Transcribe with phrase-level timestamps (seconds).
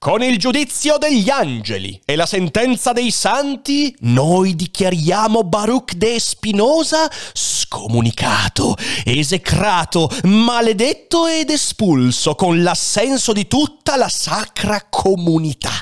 [0.00, 7.10] Con il giudizio degli angeli e la sentenza dei santi, noi dichiariamo Baruch de Spinoza
[7.32, 15.74] scomunicato, esecrato, maledetto ed espulso con l'assenso di tutta la sacra comunità.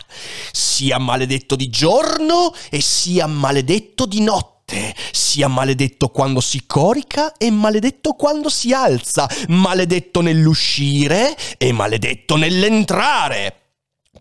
[0.50, 7.52] Sia maledetto di giorno e sia maledetto di notte sia maledetto quando si corica e
[7.52, 13.65] maledetto quando si alza, maledetto nell'uscire e maledetto nell'entrare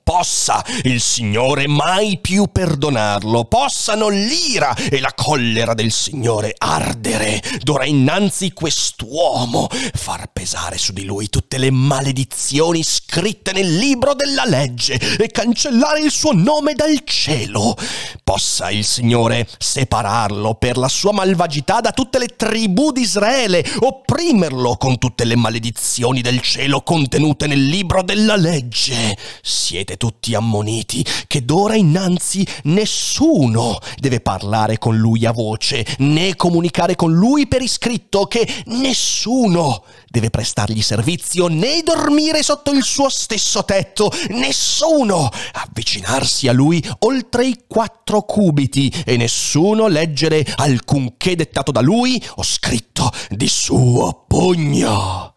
[0.03, 7.85] possa il Signore mai più perdonarlo, possano l'ira e la collera del Signore ardere d'ora
[7.85, 14.99] innanzi quest'uomo, far pesare su di lui tutte le maledizioni scritte nel libro della legge
[15.17, 17.75] e cancellare il suo nome dal cielo.
[18.23, 24.77] Possa il Signore separarlo per la sua malvagità da tutte le tribù di Israele, opprimerlo
[24.77, 29.17] con tutte le maledizioni del cielo contenute nel libro della legge.
[29.41, 36.95] Siete tutti ammoniti che d'ora innanzi nessuno deve parlare con lui a voce, né comunicare
[36.95, 43.63] con lui per iscritto, che nessuno deve prestargli servizio né dormire sotto il suo stesso
[43.63, 51.81] tetto, nessuno avvicinarsi a lui oltre i quattro cubiti e nessuno leggere alcunché dettato da
[51.81, 55.34] lui o scritto di suo pugno.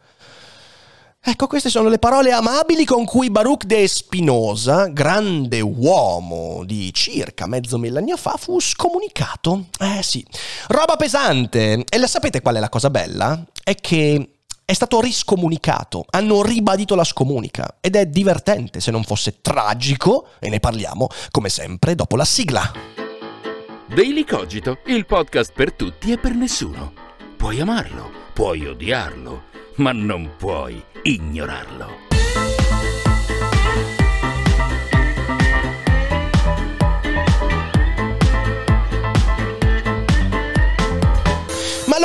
[1.21, 7.47] Ecco, queste sono le parole amabili con cui Baruch de Spinoza, grande uomo di circa
[7.47, 9.67] mezzo millennio fa, fu scomunicato.
[9.81, 10.25] Eh sì,
[10.69, 11.85] roba pesante.
[11.89, 13.45] E la sapete qual è la cosa bella?
[13.63, 14.31] È che
[14.65, 20.49] è stato riscomunicato, hanno ribadito la scomunica ed è divertente se non fosse tragico e
[20.49, 22.71] ne parliamo come sempre dopo la sigla.
[23.89, 26.93] Daily Cogito, il podcast per tutti e per nessuno.
[27.37, 29.47] Puoi amarlo, puoi odiarlo,
[29.79, 32.08] ma non puoi ignorarlo.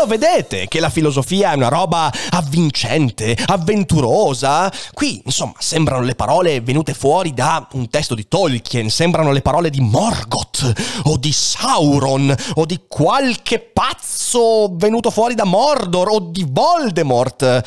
[0.03, 4.71] Lo vedete che la filosofia è una roba avvincente, avventurosa?
[4.93, 9.69] Qui, insomma, sembrano le parole venute fuori da un testo di Tolkien, sembrano le parole
[9.69, 16.45] di Morgoth o di Sauron o di qualche pazzo venuto fuori da Mordor o di
[16.49, 17.63] Voldemort.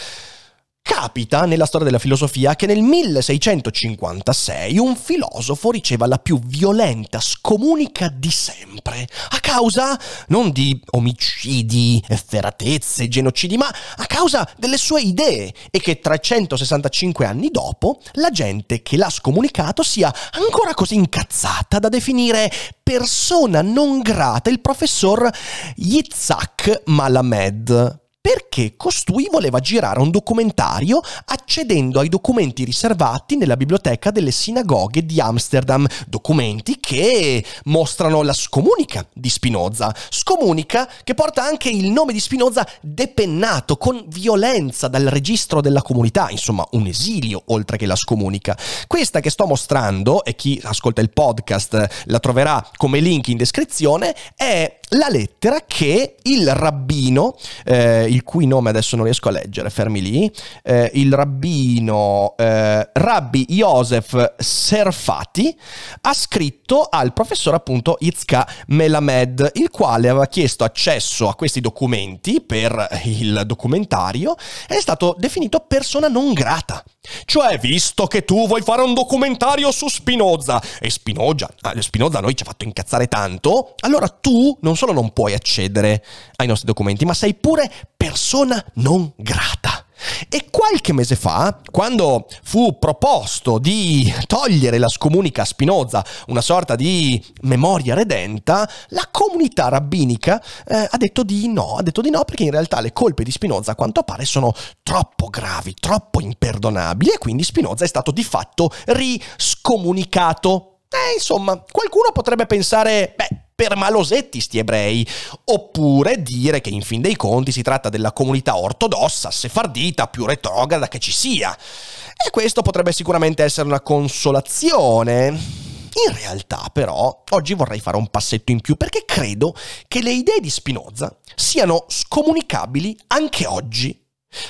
[0.87, 8.09] Capita nella storia della filosofia che nel 1656 un filosofo riceva la più violenta scomunica
[8.09, 9.99] di sempre, a causa
[10.29, 17.51] non di omicidi, efferatezze, genocidi, ma a causa delle sue idee e che 365 anni
[17.51, 22.49] dopo la gente che l'ha scomunicato sia ancora così incazzata da definire
[22.81, 25.29] persona non grata il professor
[25.75, 34.33] Yitzhak Malamed perché costui voleva girare un documentario accedendo ai documenti riservati nella biblioteca delle
[34.33, 41.93] sinagoghe di Amsterdam, documenti che mostrano la scomunica di Spinoza, scomunica che porta anche il
[41.93, 47.87] nome di Spinoza depennato con violenza dal registro della comunità, insomma un esilio oltre che
[47.87, 48.59] la scomunica.
[48.89, 54.17] Questa che sto mostrando, e chi ascolta il podcast la troverà come link in descrizione,
[54.35, 59.71] è la lettera che il rabbino, eh, il cui nome adesso non riesco a leggere,
[59.71, 60.33] fermi lì,
[60.63, 65.57] eh, il rabbino eh, Rabbi Yosef Serfati
[66.03, 72.41] ha scritto al professor appunto Itzka Melamed, il quale aveva chiesto accesso a questi documenti
[72.41, 74.37] per il documentario
[74.67, 76.83] è stato definito persona non grata.
[77.25, 82.21] Cioè, visto che tu vuoi fare un documentario su Spinoza e Spinoza, ah, Spinoza a
[82.21, 86.05] noi ci ha fatto incazzare tanto, allora tu non solo non puoi accedere
[86.37, 89.87] ai nostri documenti, ma sei pure persona non grata.
[90.29, 96.77] E qualche mese fa, quando fu proposto di togliere la scomunica a Spinoza, una sorta
[96.77, 102.25] di memoria redenta, la comunità rabbinica eh, ha detto di no, ha detto di no
[102.25, 104.53] perché in realtà le colpe di Spinoza a quanto pare sono
[104.83, 110.81] troppo gravi, troppo imperdonabili e quindi Spinoza è stato di fatto riscomunicato.
[110.89, 115.09] Eh, insomma, qualcuno potrebbe pensare, beh, per malosetti sti ebrei,
[115.45, 120.89] oppure dire che in fin dei conti si tratta della comunità ortodossa, sefardita, più retrograda
[120.89, 121.57] che ci sia.
[121.57, 125.29] E questo potrebbe sicuramente essere una consolazione.
[125.29, 129.55] In realtà, però, oggi vorrei fare un passetto in più perché credo
[129.89, 134.06] che le idee di Spinoza siano scomunicabili anche oggi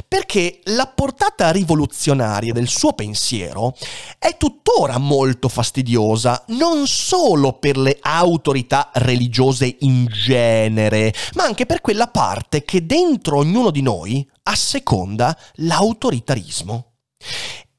[0.08, 3.74] perché la portata rivoluzionaria del suo pensiero
[4.18, 11.80] è tuttora molto fastidiosa, non solo per le autorità religiose in genere, ma anche per
[11.80, 16.92] quella parte che dentro ognuno di noi asseconda l'autoritarismo.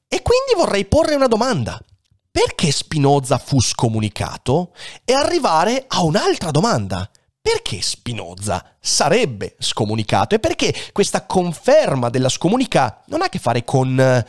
[0.07, 1.79] E quindi vorrei porre una domanda.
[2.31, 4.73] Perché Spinoza fu scomunicato?
[5.03, 7.09] E arrivare a un'altra domanda
[7.47, 13.63] perché Spinoza sarebbe scomunicato e perché questa conferma della scomunica non ha a che fare
[13.63, 14.25] con eh,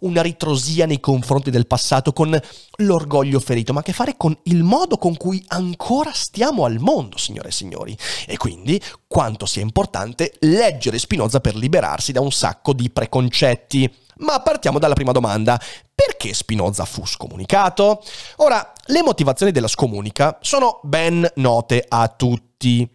[0.00, 2.40] una ritrosia nei confronti del passato, con
[2.76, 6.78] l'orgoglio ferito, ma ha a che fare con il modo con cui ancora stiamo al
[6.78, 7.98] mondo, signore e signori.
[8.24, 13.92] E quindi quanto sia importante leggere Spinoza per liberarsi da un sacco di preconcetti.
[14.18, 15.60] Ma partiamo dalla prima domanda.
[15.92, 18.00] Perché Spinoza fu scomunicato?
[18.36, 22.86] Ora, le motivazioni della scomunica sono ben note a tutti tutti,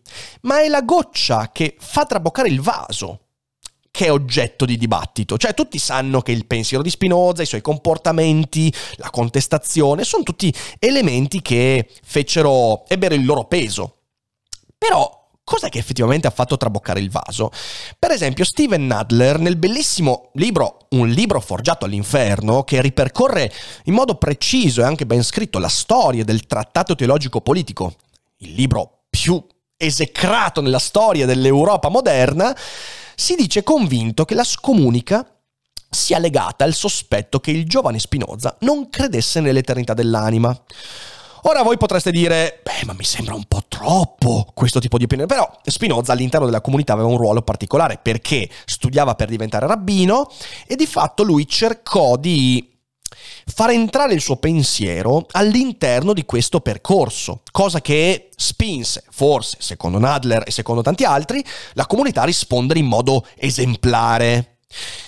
[0.41, 3.21] ma è la goccia che fa traboccare il vaso
[3.89, 5.38] che è oggetto di dibattito.
[5.38, 10.53] Cioè tutti sanno che il pensiero di Spinoza, i suoi comportamenti, la contestazione, sono tutti
[10.79, 13.95] elementi che fecero, ebbero il loro peso.
[14.77, 17.51] Però Cos'è che effettivamente ha fatto traboccare il vaso?
[18.00, 23.53] Per esempio, Steven Nadler, nel bellissimo libro Un libro forgiato all'inferno, che ripercorre
[23.83, 27.94] in modo preciso e anche ben scritto la storia del trattato teologico politico,
[28.38, 29.39] il libro più
[29.77, 32.56] esecrato nella storia dell'Europa moderna,
[33.16, 35.25] si dice convinto che la scomunica
[35.89, 40.57] sia legata al sospetto che il giovane Spinoza non credesse nell'eternità dell'anima.
[41.44, 45.31] Ora voi potreste dire, beh, ma mi sembra un po' troppo questo tipo di opinione,
[45.31, 50.27] però Spinoza all'interno della comunità aveva un ruolo particolare perché studiava per diventare rabbino
[50.66, 52.75] e di fatto lui cercò di
[53.45, 60.44] far entrare il suo pensiero all'interno di questo percorso, cosa che spinse, forse, secondo Nadler
[60.45, 64.57] e secondo tanti altri, la comunità a rispondere in modo esemplare.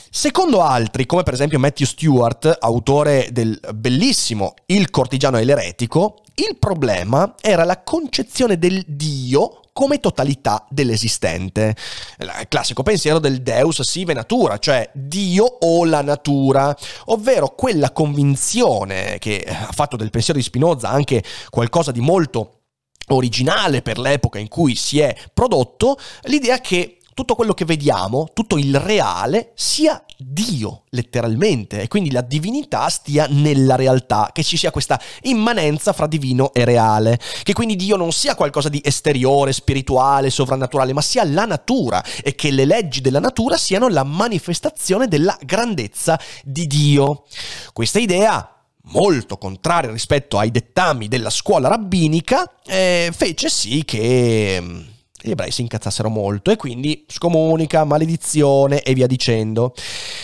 [0.09, 6.57] Secondo altri, come per esempio Matthew Stewart, autore del bellissimo Il cortigiano e l'eretico, il
[6.57, 11.75] problema era la concezione del Dio come totalità dell'esistente.
[12.17, 16.75] Il classico pensiero del Deus sive natura, cioè Dio o la natura,
[17.05, 22.61] ovvero quella convinzione che ha fatto del pensiero di Spinoza anche qualcosa di molto
[23.09, 28.57] originale per l'epoca in cui si è prodotto, l'idea che tutto quello che vediamo, tutto
[28.57, 34.71] il reale, sia Dio, letteralmente, e quindi la divinità stia nella realtà, che ci sia
[34.71, 40.29] questa immanenza fra divino e reale, che quindi Dio non sia qualcosa di esteriore, spirituale,
[40.29, 42.03] sovrannaturale, ma sia la natura.
[42.23, 47.25] E che le leggi della natura siano la manifestazione della grandezza di Dio.
[47.71, 48.51] Questa idea
[48.89, 54.95] molto contraria rispetto ai dettami della scuola rabbinica, eh, fece sì che
[55.27, 59.73] gli ebrei si incazzassero molto e quindi scomunica, maledizione e via dicendo.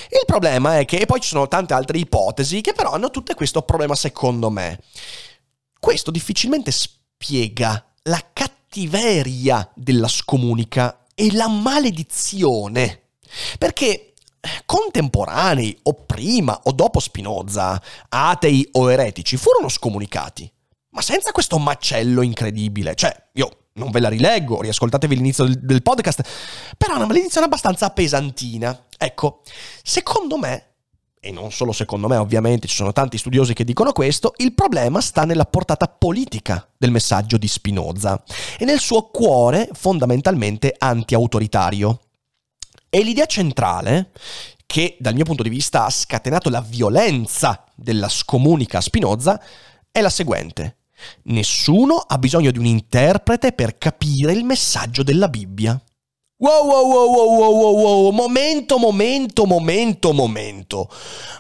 [0.10, 3.62] Il problema è che, poi ci sono tante altre ipotesi che però hanno tutte questo
[3.62, 4.80] problema secondo me.
[5.80, 13.02] Questo difficilmente spiega la cattiveria della scomunica e la maledizione.
[13.58, 14.14] Perché
[14.66, 20.52] contemporanei o prima o dopo Spinoza, atei o eretici, furono scomunicati.
[20.90, 22.94] Ma senza questo macello incredibile.
[22.94, 26.24] Cioè, io non ve la rileggo, riascoltatevi l'inizio del, del podcast,
[26.78, 28.86] però è una maledizione abbastanza pesantina.
[28.98, 29.42] Ecco,
[29.82, 30.74] secondo me
[31.26, 35.00] e non solo secondo me ovviamente, ci sono tanti studiosi che dicono questo, il problema
[35.00, 38.22] sta nella portata politica del messaggio di Spinoza
[38.60, 42.02] e nel suo cuore fondamentalmente anti-autoritario.
[42.90, 44.12] E l'idea centrale,
[44.66, 49.42] che dal mio punto di vista ha scatenato la violenza della scomunica a Spinoza,
[49.94, 50.76] è la seguente.
[51.24, 55.82] Nessuno ha bisogno di un interprete per capire il messaggio della Bibbia.
[56.44, 60.90] Wow, wow, wow, wow, wow, wow, wow, momento, momento, momento, momento.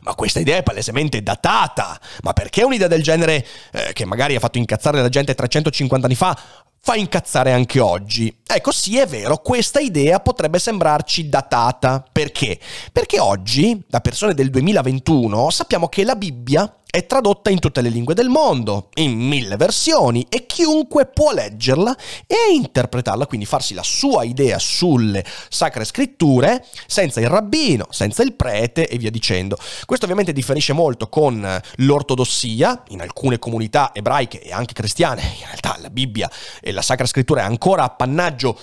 [0.03, 1.99] Ma questa idea è palesemente datata.
[2.21, 6.15] Ma perché un'idea del genere, eh, che magari ha fatto incazzare la gente 350 anni
[6.15, 6.39] fa,
[6.79, 8.33] fa incazzare anche oggi?
[8.47, 12.05] Ecco, sì, è vero, questa idea potrebbe sembrarci datata.
[12.09, 12.57] Perché?
[12.93, 17.89] Perché oggi, da persone del 2021, sappiamo che la Bibbia è tradotta in tutte le
[17.89, 21.97] lingue del mondo, in mille versioni, e chiunque può leggerla
[22.27, 28.33] e interpretarla, quindi farsi la sua idea sulle sacre scritture, senza il rabbino, senza il
[28.33, 29.57] prete e via dicendo.
[29.85, 35.75] Questo ovviamente differisce molto con l'ortodossia, in alcune comunità ebraiche e anche cristiane, in realtà
[35.81, 36.29] la Bibbia
[36.61, 38.55] e la sacra scrittura è ancora appannaggio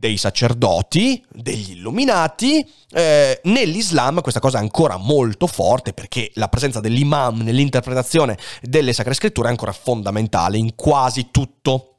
[0.00, 2.66] dei sacerdoti, degli illuminati.
[2.90, 9.14] Eh, nell'Islam questa cosa è ancora molto forte perché la presenza dell'imam nell'interpretazione delle sacre
[9.14, 11.98] scritture è ancora fondamentale in quasi tutto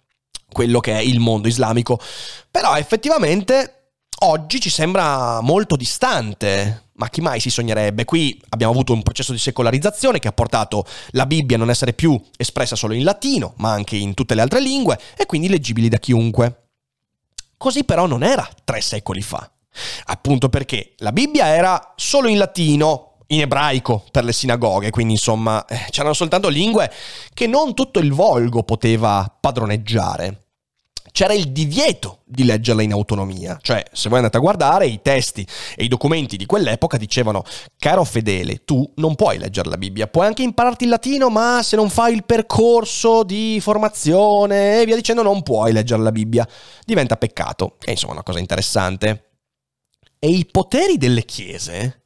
[0.52, 2.00] quello che è il mondo islamico.
[2.50, 3.92] Però effettivamente
[4.24, 6.90] oggi ci sembra molto distante.
[6.94, 8.04] Ma chi mai si sognerebbe?
[8.06, 11.94] Qui abbiamo avuto un processo di secolarizzazione che ha portato la Bibbia a non essere
[11.94, 15.88] più espressa solo in latino, ma anche in tutte le altre lingue e quindi leggibili
[15.88, 16.61] da chiunque.
[17.62, 19.48] Così però non era tre secoli fa.
[20.06, 25.64] Appunto perché la Bibbia era solo in latino, in ebraico per le sinagoghe, quindi insomma
[25.66, 26.92] eh, c'erano soltanto lingue
[27.36, 30.46] che non tutto il volgo poteva padroneggiare
[31.12, 33.58] c'era il divieto di leggerla in autonomia.
[33.62, 37.44] Cioè, se voi andate a guardare, i testi e i documenti di quell'epoca dicevano,
[37.78, 41.76] caro fedele, tu non puoi leggere la Bibbia, puoi anche impararti il latino, ma se
[41.76, 46.48] non fai il percorso di formazione e via dicendo, non puoi leggere la Bibbia.
[46.86, 47.78] Diventa peccato.
[47.84, 49.26] E insomma, una cosa interessante.
[50.20, 52.02] E i poteri delle chiese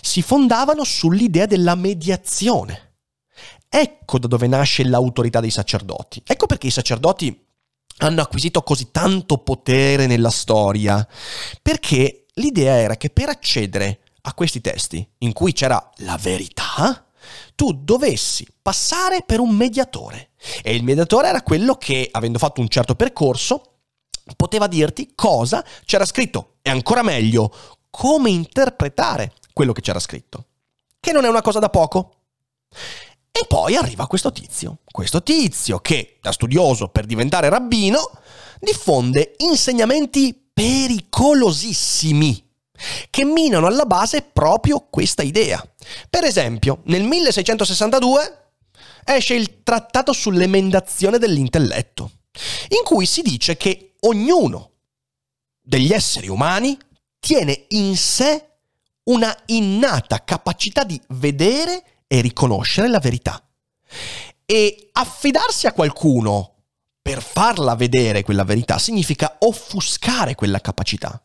[0.00, 2.86] si fondavano sull'idea della mediazione.
[3.68, 6.22] Ecco da dove nasce l'autorità dei sacerdoti.
[6.26, 7.47] Ecco perché i sacerdoti
[7.98, 11.06] hanno acquisito così tanto potere nella storia?
[11.62, 17.06] Perché l'idea era che per accedere a questi testi, in cui c'era la verità,
[17.54, 20.30] tu dovessi passare per un mediatore.
[20.62, 23.62] E il mediatore era quello che, avendo fatto un certo percorso,
[24.36, 27.50] poteva dirti cosa c'era scritto e ancora meglio,
[27.90, 30.44] come interpretare quello che c'era scritto.
[31.00, 32.12] Che non è una cosa da poco.
[33.40, 38.10] E poi arriva questo tizio, questo tizio che, da studioso per diventare rabbino,
[38.58, 42.44] diffonde insegnamenti pericolosissimi
[43.10, 45.64] che minano alla base proprio questa idea.
[46.10, 48.54] Per esempio, nel 1662
[49.04, 52.10] esce il Trattato sull'emendazione dell'intelletto,
[52.70, 54.72] in cui si dice che ognuno
[55.60, 56.76] degli esseri umani
[57.20, 58.46] tiene in sé
[59.04, 63.40] una innata capacità di vedere e riconoscere la verità.
[64.44, 66.54] E affidarsi a qualcuno
[67.00, 71.22] per farla vedere quella verità significa offuscare quella capacità.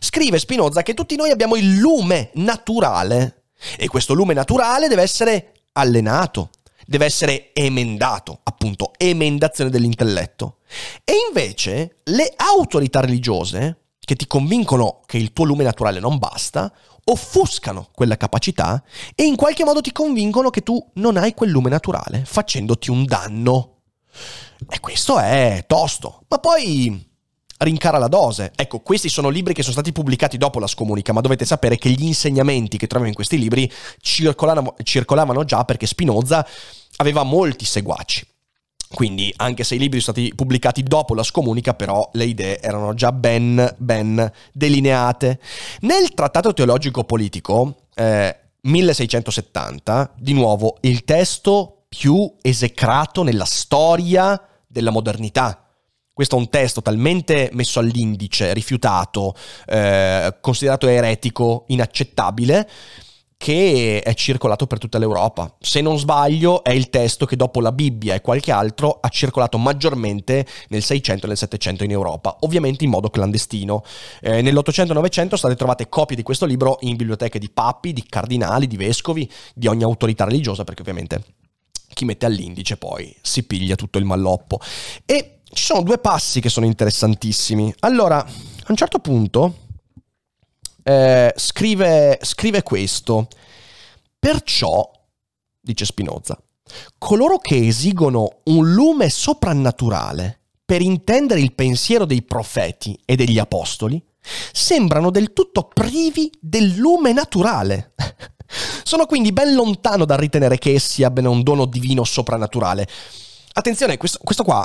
[0.00, 3.44] Scrive Spinoza che tutti noi abbiamo il lume naturale
[3.76, 6.50] e questo lume naturale deve essere allenato,
[6.86, 10.58] deve essere emendato, appunto, emendazione dell'intelletto.
[11.04, 16.72] E invece le autorità religiose, che ti convincono che il tuo lume naturale non basta,
[17.08, 18.82] offuscano quella capacità
[19.14, 23.04] e in qualche modo ti convincono che tu non hai quel lume naturale, facendoti un
[23.04, 23.80] danno.
[24.68, 26.24] E questo è tosto.
[26.28, 27.14] Ma poi
[27.58, 28.52] rincara la dose.
[28.54, 31.90] Ecco, questi sono libri che sono stati pubblicati dopo la scomunica, ma dovete sapere che
[31.90, 33.70] gli insegnamenti che troviamo in questi libri
[34.00, 36.46] circolavano, circolavano già perché Spinoza
[36.96, 38.26] aveva molti seguaci.
[38.94, 42.94] Quindi, anche se i libri sono stati pubblicati dopo la scomunica, però le idee erano
[42.94, 45.40] già ben, ben delineate.
[45.80, 54.90] Nel Trattato teologico politico, eh, 1670, di nuovo, il testo più esecrato nella storia della
[54.90, 55.66] modernità.
[56.12, 59.34] Questo è un testo talmente messo all'indice, rifiutato,
[59.66, 62.68] eh, considerato eretico, inaccettabile,
[63.36, 65.54] che è circolato per tutta l'Europa.
[65.60, 69.58] Se non sbaglio, è il testo che dopo la Bibbia e qualche altro ha circolato
[69.58, 73.82] maggiormente nel 600 e nel 700 in Europa, ovviamente in modo clandestino.
[74.20, 78.04] Eh, Nell'800 e 900 state trovate copie di questo libro in biblioteche di papi, di
[78.08, 81.22] cardinali, di vescovi, di ogni autorità religiosa, perché ovviamente
[81.92, 84.60] chi mette all'indice poi si piglia tutto il malloppo.
[85.04, 87.72] E ci sono due passi che sono interessantissimi.
[87.80, 89.64] Allora, a un certo punto
[90.88, 93.26] eh, scrive, scrive questo.
[94.18, 94.88] Perciò,
[95.60, 96.40] dice Spinoza,
[96.96, 104.00] coloro che esigono un lume soprannaturale per intendere il pensiero dei profeti e degli apostoli,
[104.52, 107.94] sembrano del tutto privi del lume naturale.
[108.84, 112.86] Sono quindi ben lontano dal ritenere che essi abbiano un dono divino soprannaturale.
[113.54, 114.64] Attenzione, questo, questo qua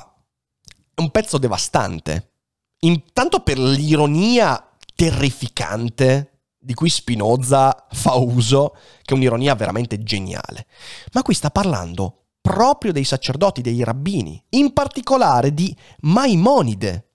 [0.93, 2.33] è un pezzo devastante.
[2.81, 4.70] Intanto per l'ironia
[5.01, 10.67] terrificante di cui Spinoza fa uso, che è un'ironia veramente geniale.
[11.13, 17.13] Ma qui sta parlando proprio dei sacerdoti, dei rabbini, in particolare di Maimonide.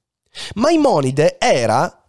[0.54, 2.04] Maimonide era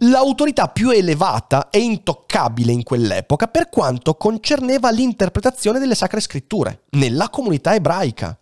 [0.00, 7.30] l'autorità più elevata e intoccabile in quell'epoca per quanto concerneva l'interpretazione delle sacre scritture nella
[7.30, 8.38] comunità ebraica.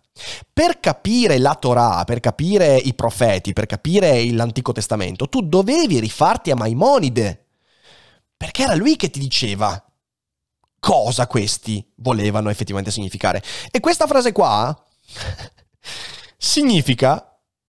[0.53, 6.51] Per capire la Torah, per capire i profeti, per capire l'Antico Testamento, tu dovevi rifarti
[6.51, 7.45] a Maimonide,
[8.35, 9.83] perché era lui che ti diceva
[10.79, 13.41] cosa questi volevano effettivamente significare.
[13.69, 14.75] E questa frase qua
[16.37, 17.30] significa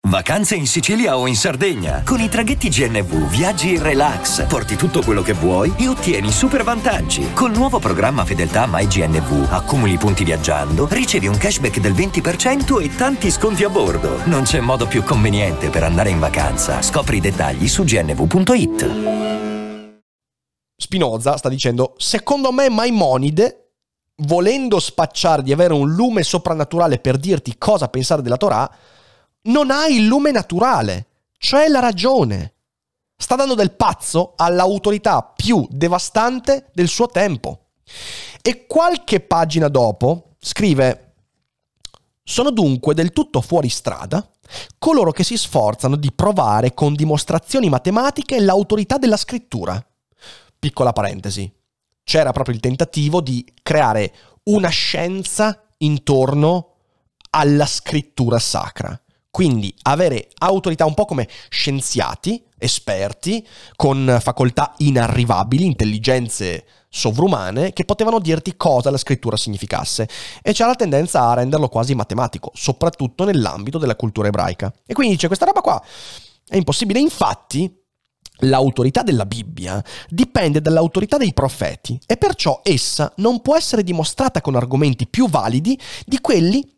[0.08, 2.02] Vacanze in Sicilia o in Sardegna.
[2.02, 6.64] Con i traghetti GNV viaggi in relax, porti tutto quello che vuoi e ottieni super
[6.64, 7.34] vantaggi.
[7.34, 13.30] Col nuovo programma Fedeltà MyGNV accumuli punti viaggiando, ricevi un cashback del 20% e tanti
[13.30, 14.24] sconti a bordo.
[14.24, 16.80] Non c'è modo più conveniente per andare in vacanza.
[16.80, 19.96] Scopri i dettagli su gnv.it.
[20.74, 23.72] Spinoza sta dicendo, secondo me Maimonide,
[24.22, 28.70] volendo spacciare di avere un lume soprannaturale per dirti cosa pensare della Torah,
[29.48, 31.06] non ha il lume naturale,
[31.38, 32.54] cioè la ragione.
[33.16, 37.70] Sta dando del pazzo all'autorità più devastante del suo tempo.
[38.40, 41.14] E qualche pagina dopo scrive,
[42.22, 44.26] sono dunque del tutto fuori strada
[44.78, 49.84] coloro che si sforzano di provare con dimostrazioni matematiche l'autorità della scrittura.
[50.58, 51.52] Piccola parentesi,
[52.02, 54.12] c'era proprio il tentativo di creare
[54.44, 56.74] una scienza intorno
[57.30, 58.98] alla scrittura sacra.
[59.30, 68.18] Quindi avere autorità un po' come scienziati, esperti, con facoltà inarrivabili, intelligenze sovrumane, che potevano
[68.18, 70.08] dirti cosa la scrittura significasse.
[70.42, 74.72] E c'era la tendenza a renderlo quasi matematico, soprattutto nell'ambito della cultura ebraica.
[74.86, 75.82] E quindi dice, questa roba qua
[76.48, 76.98] è impossibile.
[76.98, 77.86] Infatti,
[78.42, 84.54] L'autorità della Bibbia dipende dall'autorità dei profeti e perciò essa non può essere dimostrata con
[84.54, 86.77] argomenti più validi di quelli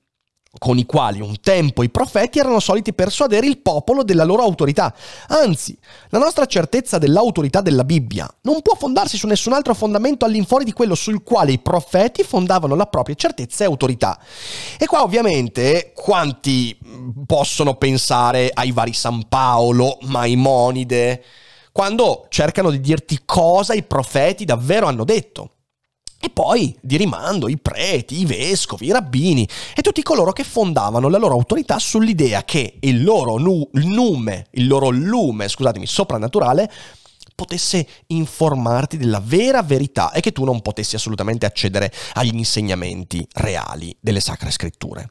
[0.58, 4.92] con i quali un tempo i profeti erano soliti persuadere il popolo della loro autorità.
[5.28, 5.78] Anzi,
[6.08, 10.72] la nostra certezza dell'autorità della Bibbia non può fondarsi su nessun altro fondamento all'infuori di
[10.72, 14.18] quello sul quale i profeti fondavano la propria certezza e autorità.
[14.76, 16.76] E qua ovviamente quanti
[17.26, 21.22] possono pensare ai vari San Paolo, Maimonide,
[21.70, 25.50] quando cercano di dirti cosa i profeti davvero hanno detto?
[26.22, 31.08] E poi di rimando i preti, i vescovi, i rabbini e tutti coloro che fondavano
[31.08, 36.70] la loro autorità sull'idea che il loro nu- nume, il loro lume, scusatemi, soprannaturale,
[37.34, 43.96] potesse informarti della vera verità e che tu non potessi assolutamente accedere agli insegnamenti reali
[43.98, 45.10] delle sacre scritture.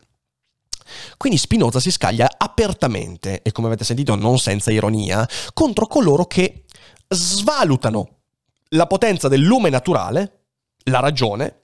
[1.18, 6.66] Quindi Spinoza si scaglia apertamente, e come avete sentito non senza ironia, contro coloro che
[7.08, 8.18] svalutano
[8.70, 10.39] la potenza del lume naturale
[10.86, 11.64] la ragione,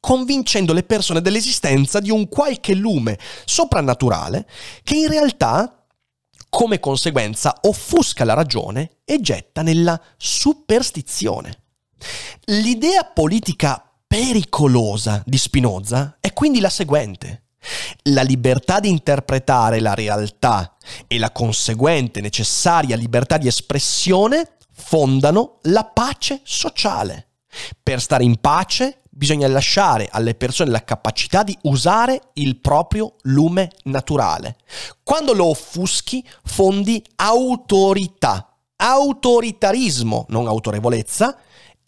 [0.00, 4.46] convincendo le persone dell'esistenza di un qualche lume soprannaturale
[4.82, 5.84] che in realtà,
[6.48, 11.62] come conseguenza, offusca la ragione e getta nella superstizione.
[12.44, 17.42] L'idea politica pericolosa di Spinoza è quindi la seguente.
[18.04, 20.76] La libertà di interpretare la realtà
[21.08, 27.30] e la conseguente necessaria libertà di espressione fondano la pace sociale.
[27.82, 33.70] Per stare in pace bisogna lasciare alle persone la capacità di usare il proprio lume
[33.84, 34.56] naturale.
[35.02, 38.50] Quando lo offuschi, fondi autorità.
[38.76, 41.38] Autoritarismo, non autorevolezza,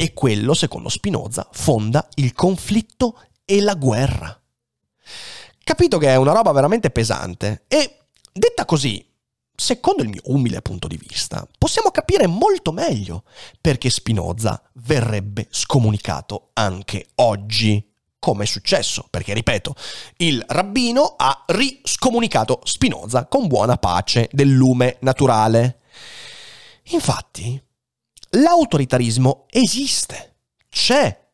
[0.01, 4.41] e quello, secondo Spinoza, fonda il conflitto e la guerra.
[5.65, 7.99] Capito che è una roba veramente pesante e
[8.33, 9.05] detta così,
[9.61, 13.25] secondo il mio umile punto di vista, possiamo capire molto meglio
[13.61, 17.85] perché Spinoza verrebbe scomunicato anche oggi.
[18.21, 19.07] Come è successo?
[19.11, 19.75] Perché, ripeto,
[20.19, 25.81] il rabbino ha riscomunicato Spinoza con buona pace del lume naturale.
[26.91, 27.61] Infatti,
[28.31, 30.37] l'autoritarismo esiste,
[30.69, 31.28] c'è,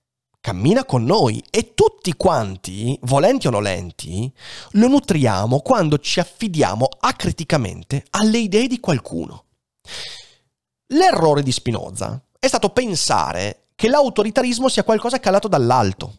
[0.44, 4.30] cammina con noi e tutti quanti, volenti o nolenti,
[4.72, 9.44] lo nutriamo quando ci affidiamo acriticamente alle idee di qualcuno.
[10.88, 16.18] L'errore di Spinoza è stato pensare che l'autoritarismo sia qualcosa calato dall'alto.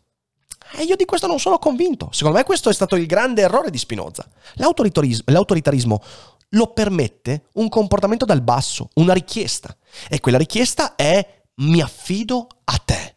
[0.71, 2.09] E io di questo non sono convinto.
[2.11, 4.27] Secondo me questo è stato il grande errore di Spinoza.
[4.55, 6.01] L'autoritarismo, l'autoritarismo
[6.49, 9.77] lo permette un comportamento dal basso, una richiesta.
[10.09, 13.14] E quella richiesta è mi affido a te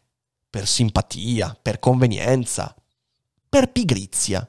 [0.49, 2.75] per simpatia, per convenienza,
[3.49, 4.49] per pigrizia.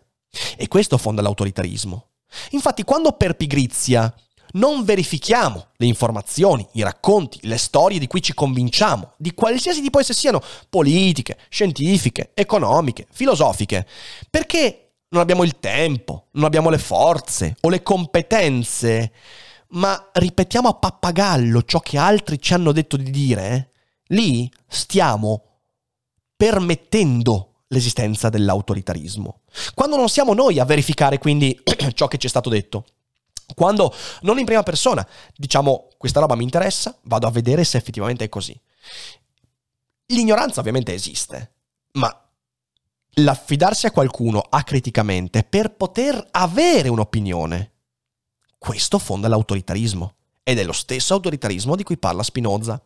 [0.58, 2.08] E questo fonda l'autoritarismo.
[2.52, 4.14] Infatti, quando per pigrizia
[4.54, 10.00] non verifichiamo le informazioni, i racconti, le storie di cui ci convinciamo, di qualsiasi tipo
[10.00, 13.86] esse siano, politiche, scientifiche, economiche, filosofiche,
[14.30, 19.12] perché non abbiamo il tempo, non abbiamo le forze o le competenze,
[19.70, 23.72] ma ripetiamo a pappagallo ciò che altri ci hanno detto di dire,
[24.08, 25.44] lì stiamo
[26.40, 29.42] permettendo l'esistenza dell'autoritarismo.
[29.74, 31.62] Quando non siamo noi a verificare quindi
[31.94, 32.86] ciò che ci è stato detto.
[33.54, 38.24] Quando non in prima persona diciamo questa roba mi interessa, vado a vedere se effettivamente
[38.24, 38.58] è così.
[40.06, 41.56] L'ignoranza ovviamente esiste,
[41.94, 42.10] ma
[43.16, 47.72] l'affidarsi a qualcuno acriticamente per poter avere un'opinione,
[48.58, 50.14] questo fonda l'autoritarismo.
[50.42, 52.82] Ed è lo stesso autoritarismo di cui parla Spinoza.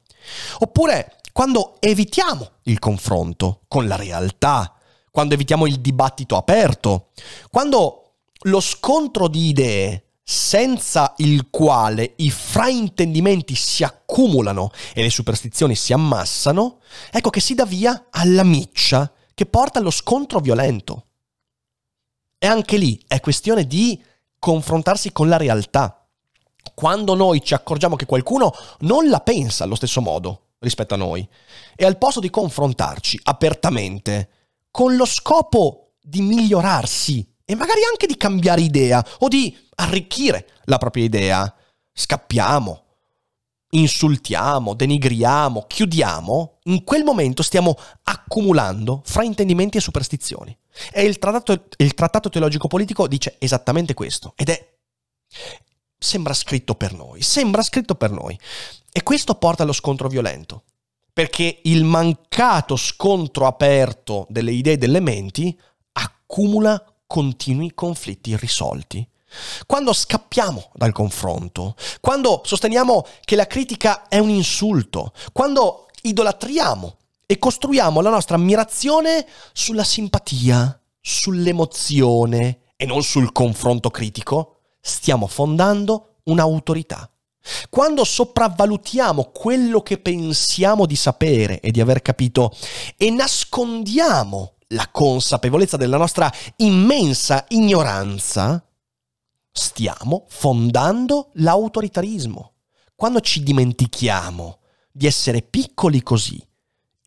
[0.58, 4.72] Oppure quando evitiamo il confronto con la realtà,
[5.10, 7.10] quando evitiamo il dibattito aperto,
[7.50, 15.76] quando lo scontro di idee senza il quale i fraintendimenti si accumulano e le superstizioni
[15.76, 16.80] si ammassano,
[17.12, 21.08] ecco che si dà via alla miccia che porta allo scontro violento.
[22.38, 24.00] E anche lì è questione di
[24.38, 26.08] confrontarsi con la realtà.
[26.76, 31.28] Quando noi ci accorgiamo che qualcuno non la pensa allo stesso modo rispetto a noi,
[31.76, 34.30] e al posto di confrontarci apertamente
[34.72, 40.78] con lo scopo di migliorarsi e magari anche di cambiare idea o di arricchire la
[40.78, 41.54] propria idea,
[41.94, 42.84] scappiamo,
[43.72, 50.58] insultiamo, denigriamo, chiudiamo, in quel momento stiamo accumulando fraintendimenti e superstizioni.
[50.92, 54.34] E il trattato, il trattato teologico politico dice esattamente questo.
[54.36, 54.74] Ed è...
[56.04, 58.38] sembra scritto per noi, sembra scritto per noi.
[58.92, 60.64] E questo porta allo scontro violento.
[61.14, 65.58] Perché il mancato scontro aperto delle idee e delle menti
[65.94, 69.08] accumula continui conflitti irrisolti.
[69.66, 77.40] Quando scappiamo dal confronto, quando sosteniamo che la critica è un insulto, quando idolatriamo e
[77.40, 84.53] costruiamo la nostra ammirazione sulla simpatia, sull'emozione e non sul confronto critico,
[84.86, 87.10] stiamo fondando un'autorità.
[87.70, 92.54] Quando sopravvalutiamo quello che pensiamo di sapere e di aver capito
[92.98, 98.66] e nascondiamo la consapevolezza della nostra immensa ignoranza,
[99.52, 102.52] stiamo fondando l'autoritarismo.
[102.96, 104.60] Quando ci dimentichiamo
[104.92, 106.42] di essere piccoli così,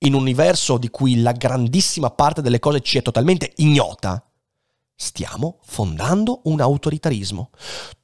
[0.01, 4.26] in un universo di cui la grandissima parte delle cose ci è totalmente ignota,
[4.97, 7.51] stiamo fondando un autoritarismo.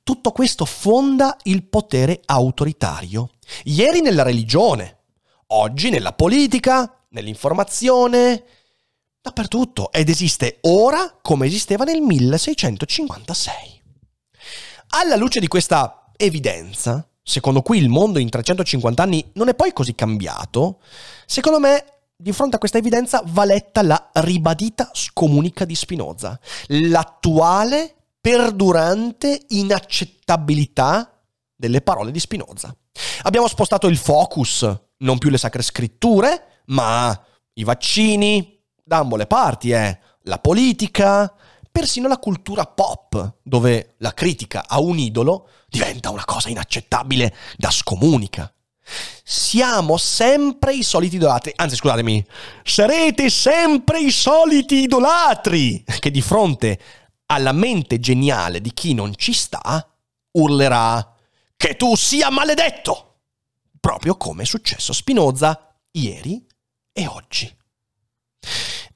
[0.02, 3.30] Tutto questo fonda il potere autoritario.
[3.64, 4.98] Ieri nella religione,
[5.48, 8.44] oggi nella politica, nell'informazione,
[9.20, 9.90] dappertutto.
[9.90, 13.80] Ed esiste ora come esisteva nel 1656.
[14.94, 19.72] Alla luce di questa evidenza, secondo cui il mondo in 350 anni non è poi
[19.72, 20.80] così cambiato,
[21.24, 21.84] secondo me
[22.22, 31.20] di fronte a questa evidenza va letta la ribadita scomunica di Spinoza, l'attuale perdurante inaccettabilità
[31.56, 32.72] delle parole di Spinoza.
[33.22, 34.64] Abbiamo spostato il focus,
[34.98, 37.20] non più le sacre scritture, ma
[37.54, 41.34] i vaccini, da ambo le parti, eh, la politica,
[41.72, 47.70] persino la cultura pop, dove la critica a un idolo diventa una cosa inaccettabile da
[47.72, 48.52] scomunica.
[49.24, 52.24] Siamo sempre i soliti idolatri, anzi scusatemi,
[52.64, 55.84] sarete sempre i soliti idolatri.
[55.84, 56.80] Che di fronte
[57.26, 59.88] alla mente geniale di chi non ci sta
[60.32, 61.14] urlerà
[61.56, 63.20] che tu sia maledetto,
[63.78, 66.44] proprio come è successo a Spinoza ieri
[66.92, 67.56] e oggi.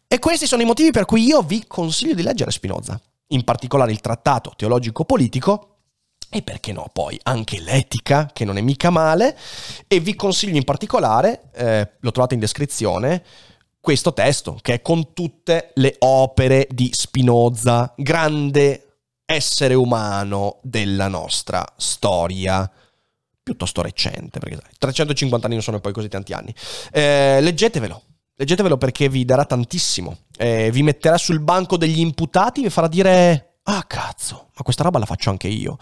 [0.08, 3.92] E questi sono i motivi per cui io vi consiglio di leggere Spinoza, in particolare
[3.92, 5.75] il trattato teologico-politico
[6.28, 9.36] e perché no poi anche l'etica, che non è mica male,
[9.86, 13.22] e vi consiglio in particolare, eh, lo trovate in descrizione,
[13.80, 18.82] questo testo, che è con tutte le opere di Spinoza, grande
[19.24, 22.70] essere umano della nostra storia
[23.42, 26.52] piuttosto recente, perché 350 anni non sono poi così tanti anni.
[26.90, 28.02] Eh, leggetevelo,
[28.38, 30.18] Leggetevelo perché vi darà tantissimo.
[30.36, 35.00] Eh, vi metterà sul banco degli imputati vi farà dire: Ah, cazzo, ma questa roba
[35.00, 35.76] la faccio anche io.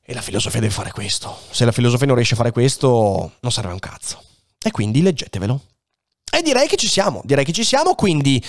[0.00, 1.36] E la filosofia deve fare questo.
[1.50, 4.22] Se la filosofia non riesce a fare questo, non serve un cazzo.
[4.62, 5.60] E quindi leggetevelo.
[6.30, 8.42] E direi che ci siamo, direi che ci siamo, quindi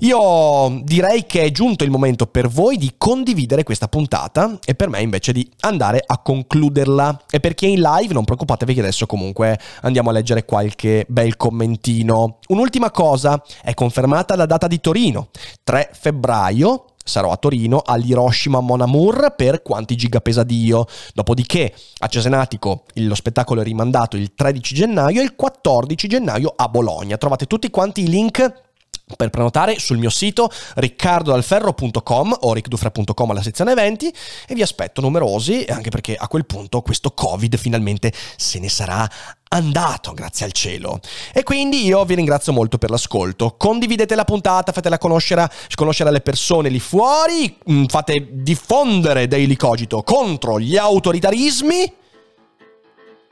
[0.00, 4.88] io direi che è giunto il momento per voi di condividere questa puntata e per
[4.88, 7.24] me invece di andare a concluderla.
[7.30, 11.06] E per chi è in live non preoccupatevi che adesso comunque andiamo a leggere qualche
[11.08, 12.38] bel commentino.
[12.48, 15.28] Un'ultima cosa, è confermata la data di Torino,
[15.64, 20.86] 3 febbraio, Sarò a Torino all'Hiroshima Mon Amour per Quanti giga pesa Dio.
[21.14, 26.68] Dopodiché a Cesenatico lo spettacolo è rimandato il 13 gennaio e il 14 gennaio a
[26.68, 27.16] Bologna.
[27.16, 28.70] Trovate tutti quanti i link
[29.16, 34.12] per prenotare sul mio sito riccardodalferro.com o riccdufre.com alla sezione eventi
[34.46, 39.08] e vi aspetto numerosi anche perché a quel punto questo covid finalmente se ne sarà
[39.52, 41.00] andato, grazie al cielo.
[41.32, 43.54] E quindi io vi ringrazio molto per l'ascolto.
[43.56, 50.02] Condividete la puntata, fatela conoscere, conoscere alle persone lì fuori, mm, fate diffondere Daily Cogito
[50.02, 51.94] contro gli autoritarismi.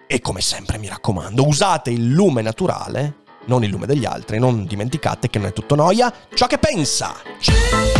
[0.06, 4.38] E come sempre mi raccomando, usate il lume naturale non il lume degli altri.
[4.38, 7.99] Non dimenticate che non è tutto noia ciò che pensa.